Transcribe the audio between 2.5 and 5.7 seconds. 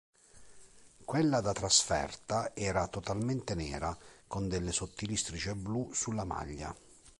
era totalmente nera, con delle sottili strisce